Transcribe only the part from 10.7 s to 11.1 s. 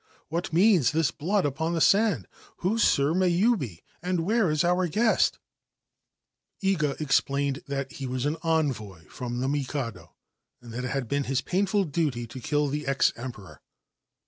it had